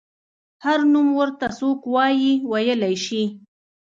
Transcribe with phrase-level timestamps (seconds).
[0.65, 3.23] هر نوم ورته څوک وايي ویلی شي.